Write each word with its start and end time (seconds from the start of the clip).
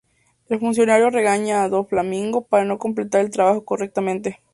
El 0.49 0.59
funcionario 0.59 1.11
regaña 1.11 1.61
a 1.61 1.69
Doflamingo 1.69 2.47
por 2.47 2.65
no 2.65 2.79
completar 2.79 3.21
el 3.21 3.29
trabajo 3.29 3.63
correctamente. 3.63 4.41